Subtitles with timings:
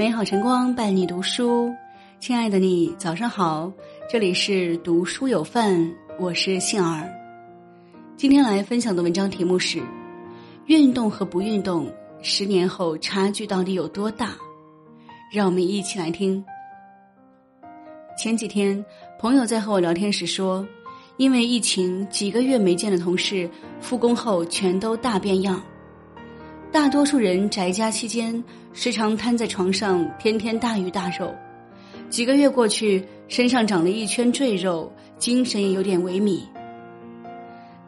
[0.00, 1.70] 美好晨光伴你读书，
[2.20, 3.70] 亲爱的你，早上好！
[4.10, 7.06] 这里是读书有范，我是杏儿。
[8.16, 9.82] 今天来分享的文章题目是：
[10.64, 11.92] 运动和不运动，
[12.22, 14.30] 十年后差距到底有多大？
[15.30, 16.42] 让我们一起来听。
[18.16, 18.82] 前几天，
[19.18, 20.66] 朋友在和我聊天时说，
[21.18, 23.46] 因为疫情，几个月没见的同事
[23.82, 25.62] 复工后全都大变样。
[26.72, 31.34] 大多数人宅家期间，时常瘫在床上，天天大鱼大肉。
[32.08, 36.42] 几个月过去，身上长了一圈赘肉，精神也有点萎靡。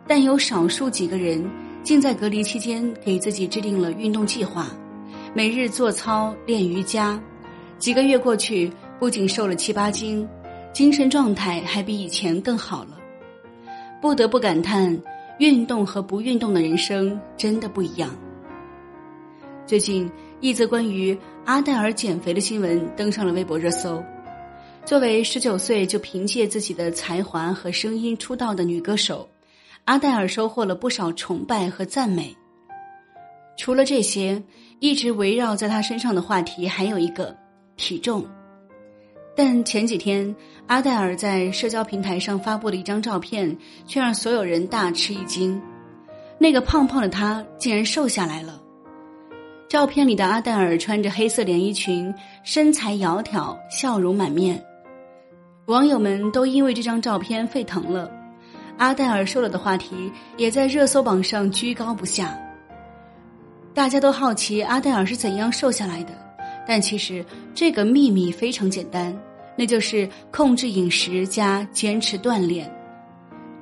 [0.04, 1.48] 但有少数几个人，
[1.84, 4.66] 竟在隔离期间给自己制定了运动计划，
[5.32, 7.22] 每日做操、练瑜伽。
[7.78, 8.68] 几个月过去，
[8.98, 10.28] 不仅瘦了七八斤，
[10.72, 12.98] 精神状态还比以前更好了。
[14.00, 15.00] 不得不感叹，
[15.38, 18.10] 运动和不运动的人生真的不一样。
[19.72, 20.06] 最近，
[20.42, 24.04] 一则关于阿黛尔减肥的新闻登上了微博热搜。
[24.84, 29.26] 作为十九岁就凭借自己的才华和声音出道的女歌手，
[29.86, 32.36] 阿黛尔收获了不少崇拜和赞美。
[33.56, 34.42] 除了这些，
[34.78, 37.34] 一直围绕在她身上的话题还有一个
[37.78, 38.26] 体重。
[39.34, 40.36] 但前几天，
[40.66, 45.58] 阿黛尔在社交平台上发布的一张照片，却让所有人大吃一惊。
[46.36, 48.61] 那个胖胖的她竟然瘦下来了。
[49.72, 54.62] 照片里的阿黛尔穿着黑色连衣裙，身材窈窕，笑容满面。
[55.64, 58.12] 网友们都因为这张照片沸腾了，
[58.76, 62.38] 阿黛尔瘦了的话题也在热搜榜上居高不下。
[63.72, 66.12] 大家都好奇阿黛尔是怎样瘦下来的，
[66.68, 69.18] 但其实这个秘密非常简单，
[69.56, 72.70] 那就是控制饮食加坚持锻炼。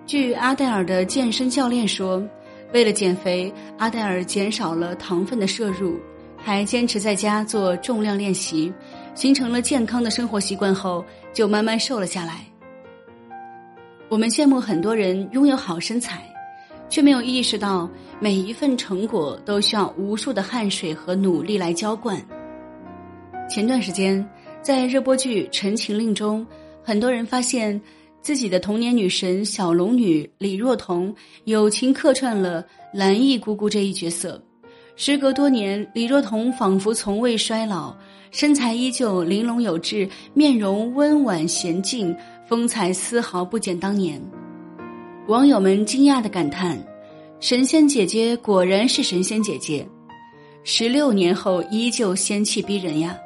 [0.06, 2.20] 据阿黛尔的健身教练说。
[2.72, 5.98] 为了减肥，阿黛尔减少了糖分的摄入，
[6.36, 8.72] 还坚持在家做重量练习，
[9.14, 12.44] 形成了健康的生活习惯后，就慢慢瘦了下来。
[14.08, 16.22] 我们羡慕很多人拥有好身材，
[16.88, 22.20] 却没有意识到每一份成果都需要无数的汗水和努力来浇灌。
[23.48, 24.24] 前段时间，
[24.62, 26.46] 在热播剧《陈情令》中，
[26.84, 27.80] 很多人发现。
[28.22, 31.14] 自己的童年女神小龙女李若彤
[31.44, 34.40] 友情客串了蓝毅姑姑这一角色。
[34.94, 37.96] 时隔多年，李若彤仿佛从未衰老，
[38.30, 42.14] 身材依旧玲珑有致，面容温婉娴静，
[42.46, 44.20] 风采丝毫不减当年。
[45.26, 46.78] 网友们惊讶的感叹
[47.40, 49.88] ：“神仙姐姐果然是神仙姐姐，
[50.62, 53.16] 十六年后依旧仙气逼人呀！”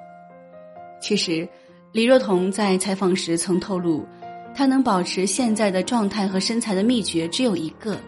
[1.03, 1.49] 其实，
[1.91, 4.07] 李若彤在采访时曾透露。
[4.55, 7.99] 他能保持现在的状态和身材的秘诀只有一个，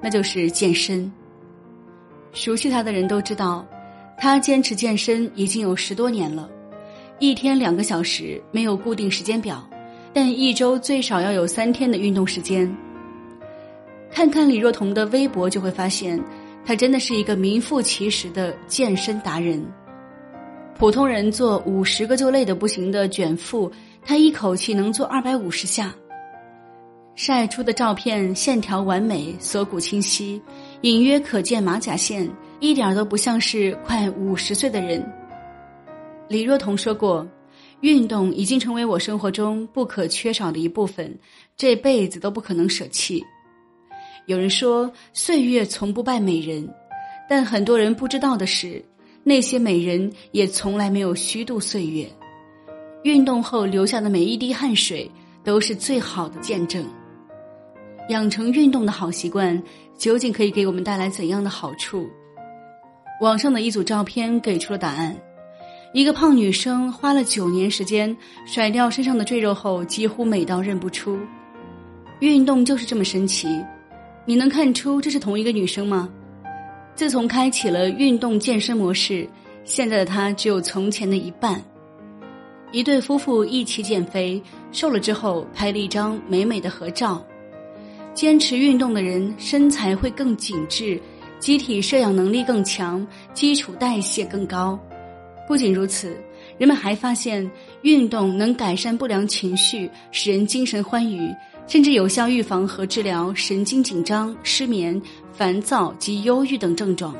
[0.00, 1.10] 那就是健身。
[2.32, 3.66] 熟悉他的人都知道，
[4.18, 6.48] 他坚持健身已经有十多年了，
[7.18, 9.66] 一天两个小时没有固定时间表，
[10.12, 12.70] 但一周最少要有三天的运动时间。
[14.10, 16.22] 看看李若彤的微博就会发现，
[16.64, 19.66] 她真的是一个名副其实的健身达人。
[20.78, 23.72] 普通人做五十个就累得不行的卷腹。
[24.08, 25.92] 他一口气能做二百五十下，
[27.16, 30.40] 晒出的照片线条完美，锁骨清晰，
[30.82, 32.30] 隐约可见马甲线，
[32.60, 35.04] 一点都不像是快五十岁的人。
[36.28, 37.26] 李若彤说过
[37.82, 41.12] ：“运动已经成为我生活中不可缺少的一部分，
[41.56, 43.20] 这辈子都不可能舍弃。”
[44.26, 46.68] 有人说：“岁月从不败美人”，
[47.28, 48.80] 但很多人不知道的是，
[49.24, 52.08] 那些美人也从来没有虚度岁月。
[53.06, 55.08] 运动后流下的每一滴汗水
[55.44, 56.84] 都是最好的见证。
[58.08, 59.62] 养成运动的好习惯，
[59.96, 62.08] 究竟可以给我们带来怎样的好处？
[63.20, 65.16] 网上的一组照片给出了答案：
[65.92, 71.16] 一个胖女生花了九年时间甩掉身上的赘肉后，几乎美到认不出。
[72.18, 73.64] 运动就是这么神奇，
[74.24, 76.08] 你能看出这是同一个女生吗？
[76.96, 79.28] 自从开启了运动健身模式，
[79.64, 81.62] 现在的她只有从前的一半。
[82.72, 84.42] 一对夫妇一起减肥，
[84.72, 87.24] 瘦了之后拍了一张美美的合照。
[88.12, 91.00] 坚持运动的人身材会更紧致，
[91.38, 94.78] 机体摄氧能力更强，基础代谢更高。
[95.46, 96.16] 不仅如此，
[96.58, 97.48] 人们还发现
[97.82, 101.30] 运动能改善不良情绪，使人精神欢愉，
[101.68, 105.00] 甚至有效预防和治疗神经紧张、失眠、
[105.32, 107.14] 烦躁及忧郁等症状。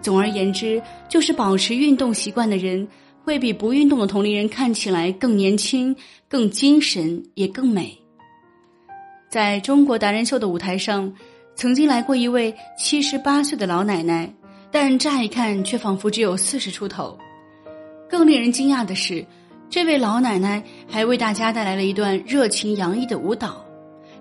[0.00, 2.86] 总而言之，就是保持运动习惯的人。
[3.24, 5.94] 会比不运动的同龄人看起来更年轻、
[6.28, 7.96] 更精神，也更美。
[9.28, 11.12] 在中国达人秀的舞台上，
[11.54, 14.32] 曾经来过一位七十八岁的老奶奶，
[14.70, 17.16] 但乍一看却仿佛只有四十出头。
[18.08, 19.24] 更令人惊讶的是，
[19.68, 23.64] 这位老奶奶还为大家带来了一段热情洋溢的舞蹈。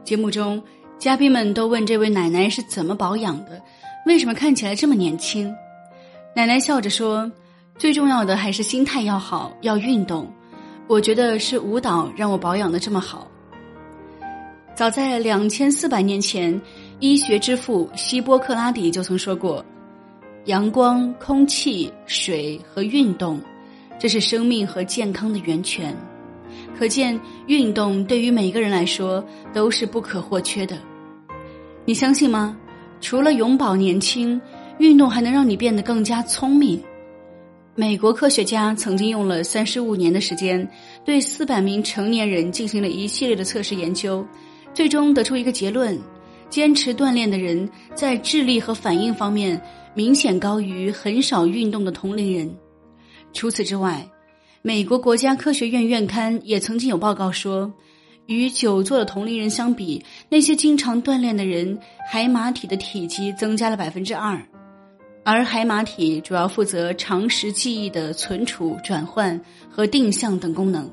[0.04, 0.62] 节目中，
[1.00, 3.60] 嘉宾们都问这位奶奶是怎么保养的，
[4.06, 5.52] 为什么看起来这么年轻？
[6.36, 7.31] 奶奶笑着说
[7.80, 10.31] ：“最重要的还是心态要好，要运动。
[10.86, 13.26] 我觉得是舞蹈让我保养的这么好。”
[14.76, 16.62] 早在两千四百年前，
[17.00, 19.64] 医学之父希波克拉底就曾说过
[20.46, 23.40] ：“阳光、空气、水和运动，
[23.98, 25.96] 这是生命和健康的源泉。”
[26.78, 27.18] 可见，
[27.48, 29.24] 运动对于每个人来说
[29.54, 30.78] 都是不可或缺的。
[31.86, 32.58] 你相信吗？
[33.00, 34.40] 除了永葆年轻，
[34.80, 36.81] 运动还能让你变得更加聪明。
[37.75, 40.68] 美国科学家曾经用了三十五年的时间，
[41.06, 44.25] 对四百名成年人进行了一系列的测试研究。
[44.74, 45.98] 最终得出一个结论：
[46.50, 49.60] 坚持锻炼的人在智力和反应方面
[49.94, 52.54] 明显高于很少运动的同龄人。
[53.31, 54.06] 除此之外，
[54.62, 57.71] 美国国家科学院院刊也曾经有报告说，
[58.25, 61.80] 与久坐的同龄人相比，那些经常锻炼的人，
[62.12, 64.39] 海马体的体积增加了百分之二，
[65.31, 69.40] 而海马体主要负责长时记忆的存储、转换
[69.70, 70.90] 和定向等功能。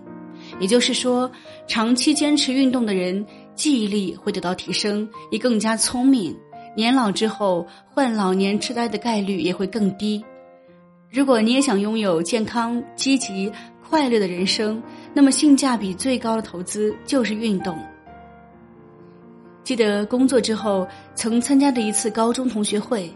[0.61, 1.31] 也就是说，
[1.67, 3.25] 长期坚持运动的人。
[3.55, 6.37] 记忆力会得到提升，也更加聪明。
[6.77, 10.23] 年老之后患老年痴呆的概率也会更低。
[11.11, 13.51] 如果你也想拥有健康、积极、
[13.89, 14.83] 快乐的人生，
[15.15, 17.79] 那么性价比最高的投资就是运动。
[19.65, 23.11] 记得工作之后曾参加的一次高中同学会，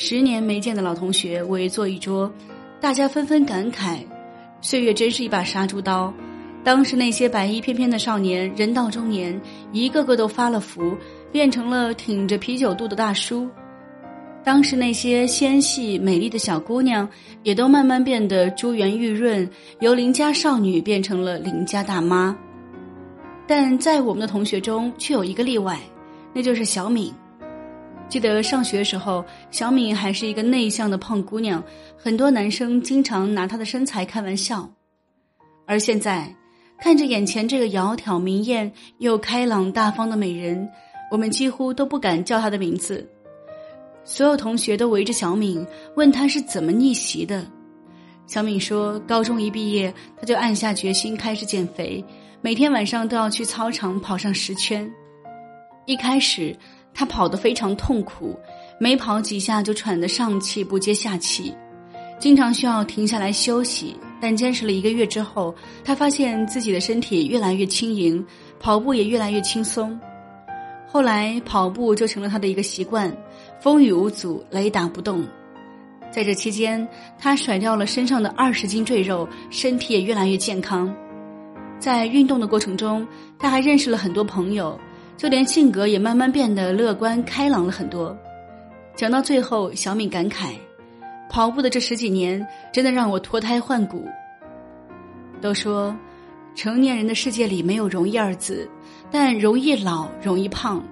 [0.00, 2.32] 十年没见的老同学围坐一桌，
[2.80, 3.98] 大家纷纷感慨：
[4.60, 6.14] 岁月真是一把杀猪刀。
[6.62, 9.38] 当时那些白衣翩翩的少年，人到中年，
[9.72, 10.96] 一个个都发了福，
[11.32, 13.48] 变成了挺着啤酒肚的大叔。
[14.44, 17.08] 当时那些纤细美丽的小姑娘，
[17.42, 19.50] 也都慢慢变得珠圆玉润，
[19.80, 22.38] 由邻家少女变成了邻家大妈。
[23.48, 25.76] 但在我们的同学中，却有一个例外，
[26.32, 27.12] 那就是小敏。
[28.08, 31.62] 记得上学时候，小敏还是一个内向的胖姑娘，
[31.96, 34.68] 很多男生经常拿她的身材开玩笑，
[35.66, 36.34] 而现在。
[36.80, 40.70] 看着眼前这个窈窕明艳又开朗大方的美人，
[41.10, 43.04] 我们几乎都不敢叫她的名字。
[44.04, 45.66] 所有同学都围着小敏
[45.96, 47.44] 问她是怎么逆袭的。
[48.28, 52.04] 小敏说，高中一毕业，她就暗下决心开始减肥，
[52.40, 54.88] 每天晚上都要去操场跑上十圈。
[55.84, 56.56] 一开始，
[56.98, 58.36] 他跑得非常痛苦，
[58.80, 61.54] 每跑几下就喘得上气不接下气，
[62.18, 63.94] 经常需要停下来休息。
[64.20, 65.54] 但坚持了一个月之后，
[65.84, 68.26] 他发现自己的身体越来越轻盈，
[68.58, 69.96] 跑步也越来越轻松。
[70.88, 73.16] 后来跑步就成了他的一个习惯，
[73.60, 75.24] 风雨无阻，雷打不动。
[76.10, 76.84] 在这期间，
[77.16, 80.92] 他甩掉了身上的二十斤赘肉，身体也越来越健康。
[81.78, 83.06] 在运动的过程中，
[83.38, 84.76] 他还认识了很多朋友，
[85.18, 88.16] 就连性格也慢慢变得乐观开朗了很多。
[88.94, 90.52] 讲到最后，小敏感慨。
[91.28, 94.06] 跑步的这十几年，真的让我脱胎换骨。
[95.40, 95.94] 都说，
[96.54, 98.66] 成年人的世界里没有容易二字，
[99.10, 100.82] 但容易老，容易胖，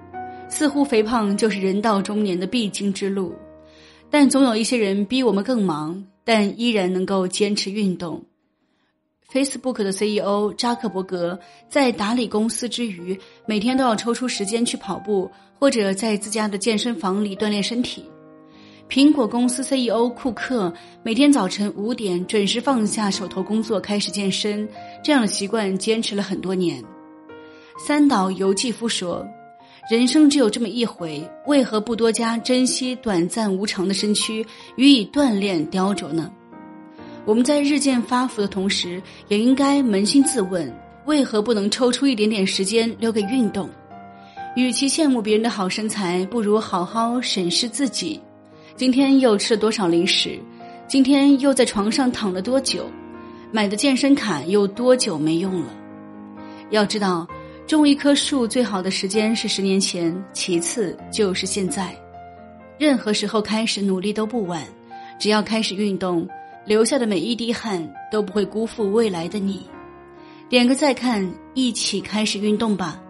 [0.49, 3.33] 似乎肥胖就是人到中年的必经之路。
[4.09, 8.21] 但总有一些人比我们更忙，但依然能够坚持运动。
[9.31, 11.37] Facebook 的 CEO 扎克伯格
[11.69, 15.29] 在打理公司之余，每天都要抽出时间去跑步，
[15.59, 18.05] 或者在自家的健身房里锻炼身体。
[18.89, 24.65] 苹果公司 CEO 库克每天早晨五点准时放下手头工作开始健身，
[25.03, 26.81] 这样的习惯坚持了很多年。
[27.77, 29.27] 三岛由纪夫说
[29.91, 34.45] ：“人生只有这么一回，为何不多加珍惜短暂无常的身躯，
[34.77, 36.31] 予以锻炼雕琢呢？”
[37.27, 40.73] 我们在日渐发福的同时，也应该扪心自问：
[41.07, 43.69] 为何不能抽出一点点时间留给运动？
[44.55, 48.17] 与其羡慕别人的好身材，不如好好审视自己。
[48.77, 50.39] 今天又吃了多少零食？
[50.87, 52.89] 今天又在床上躺了多久？
[53.51, 55.67] 买的健身卡又多久没用了？
[56.69, 57.27] 要知道，
[57.67, 61.93] 种一棵树最好的时间是十年前，其次就是现在。
[62.77, 64.63] 任何时候开始努力都不晚，
[65.19, 66.25] 只要开始运动，
[66.67, 67.81] 留下的每一滴汗
[68.11, 69.65] 都不会辜负未来的你。
[70.49, 73.01] 点个再看，一起开始运动吧！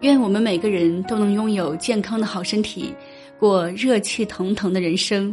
[0.00, 2.94] 愿我们每个人都能拥有健康的好身体。
[3.38, 5.32] 过热气腾腾的人生。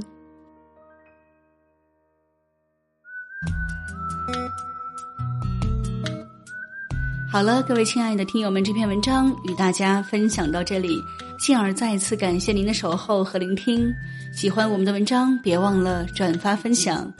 [7.31, 11.03] 好了，各位亲爱的听友们，这篇文章与大家分享到这里。
[11.39, 13.91] 幸儿再次感谢您的守候和聆听。
[14.31, 17.11] 喜欢我们的文章，别忘了转发分享。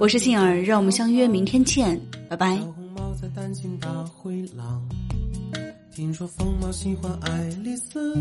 [0.00, 2.56] 我是杏儿，让我们相约明天见，拜拜。
[2.56, 4.82] 小红帽在担心大灰狼，
[5.94, 8.16] 听说疯猫喜欢爱丽丝，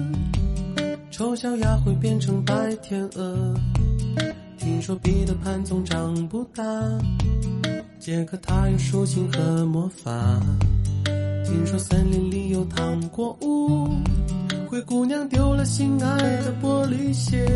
[1.10, 3.56] 丑小鸭会变成白天鹅。
[4.58, 6.62] 听说彼得潘总长不大，
[7.98, 10.12] 杰克他有竖琴和魔法。
[11.46, 13.88] 听说森林里有糖果屋，
[14.68, 17.48] 灰姑娘丢了心爱的玻璃鞋，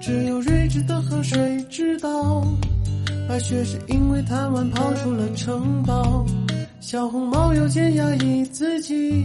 [0.00, 2.46] 只有睿智的河水知道，
[3.30, 6.26] 白雪是因为贪玩跑出了城堡。
[6.80, 9.24] 小红帽又见压抑自己，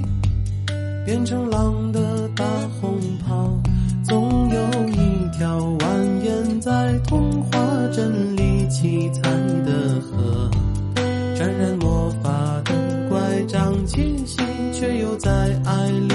[1.03, 2.45] 变成狼的大
[2.79, 3.51] 红袍，
[4.03, 5.79] 总有一条蜿
[6.23, 7.49] 蜒在童话
[7.91, 9.21] 镇里七彩
[9.65, 10.51] 的河，
[11.35, 12.75] 沾染魔法的。
[13.09, 14.37] 乖张气息，
[14.71, 15.31] 却又在
[15.65, 16.14] 爱里，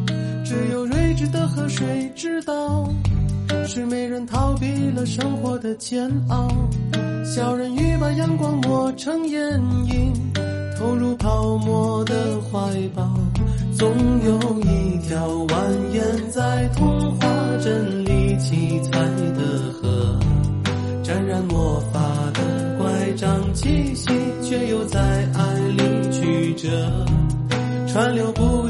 [0.51, 2.85] 只有睿智的河水知道，
[3.65, 6.49] 是美人逃避了生活的煎熬。
[7.23, 9.39] 小人鱼把阳光抹成眼
[9.85, 10.11] 影，
[10.77, 12.59] 投入泡沫的怀
[12.93, 13.17] 抱。
[13.77, 13.89] 总
[14.25, 15.55] 有一条蜿
[15.93, 17.27] 蜒在童话
[17.61, 20.19] 镇里七彩的河，
[21.01, 22.01] 沾染魔法
[22.33, 24.09] 的乖张气息，
[24.43, 24.99] 却又在
[25.33, 27.05] 爱里曲折。